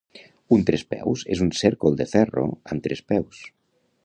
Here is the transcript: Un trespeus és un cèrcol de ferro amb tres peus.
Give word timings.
Un 0.55 0.63
trespeus 0.69 1.25
és 1.37 1.43
un 1.47 1.53
cèrcol 1.59 2.01
de 2.01 2.09
ferro 2.15 2.47
amb 2.55 2.89
tres 2.89 3.05
peus. 3.15 3.45